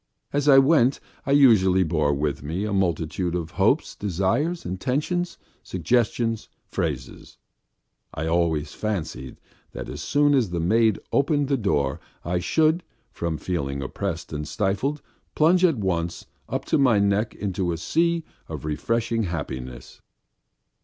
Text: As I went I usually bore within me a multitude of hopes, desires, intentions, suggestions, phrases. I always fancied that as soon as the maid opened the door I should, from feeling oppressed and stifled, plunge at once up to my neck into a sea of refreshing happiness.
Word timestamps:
As 0.33 0.47
I 0.49 0.57
went 0.57 0.99
I 1.27 1.31
usually 1.31 1.83
bore 1.83 2.11
within 2.11 2.47
me 2.47 2.65
a 2.65 2.73
multitude 2.73 3.35
of 3.35 3.51
hopes, 3.51 3.95
desires, 3.95 4.65
intentions, 4.65 5.37
suggestions, 5.61 6.49
phrases. 6.65 7.37
I 8.11 8.25
always 8.25 8.73
fancied 8.73 9.39
that 9.73 9.87
as 9.89 10.01
soon 10.01 10.33
as 10.33 10.49
the 10.49 10.59
maid 10.59 10.97
opened 11.11 11.49
the 11.49 11.55
door 11.55 11.99
I 12.25 12.39
should, 12.39 12.81
from 13.11 13.37
feeling 13.37 13.83
oppressed 13.83 14.33
and 14.33 14.47
stifled, 14.47 15.03
plunge 15.35 15.63
at 15.63 15.77
once 15.77 16.25
up 16.49 16.65
to 16.65 16.79
my 16.79 16.97
neck 16.97 17.35
into 17.35 17.71
a 17.71 17.77
sea 17.77 18.25
of 18.49 18.65
refreshing 18.65 19.21
happiness. 19.25 20.01